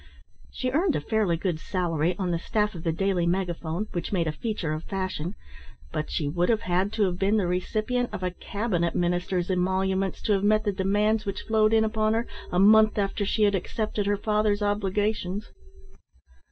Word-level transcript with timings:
She 0.51 0.71
earned 0.71 0.95
a 0.95 0.99
fairly 1.01 1.37
good 1.37 1.59
salary 1.59 2.15
on 2.17 2.31
the 2.31 2.39
staff 2.39 2.73
of 2.73 2.81
the 2.83 2.91
Daily 2.91 3.27
Megaphone, 3.27 3.85
which 3.91 4.11
made 4.11 4.25
a 4.25 4.31
feature 4.31 4.73
of 4.73 4.83
fashion, 4.85 5.35
but 5.91 6.09
she 6.09 6.27
would 6.27 6.49
have 6.49 6.61
had 6.61 6.91
to 6.93 7.03
have 7.03 7.19
been 7.19 7.37
the 7.37 7.45
recipient 7.45 8.09
of 8.11 8.23
a 8.23 8.31
cabinet 8.31 8.95
minister's 8.95 9.51
emoluments 9.51 10.19
to 10.23 10.33
have 10.33 10.43
met 10.43 10.63
the 10.63 10.71
demands 10.71 11.27
which 11.27 11.41
flowed 11.41 11.71
in 11.71 11.83
upon 11.83 12.15
her 12.15 12.25
a 12.51 12.57
month 12.57 12.97
after 12.97 13.27
she 13.27 13.43
had 13.43 13.53
accepted 13.53 14.07
her 14.07 14.17
father's 14.17 14.63
obligations. 14.63 15.51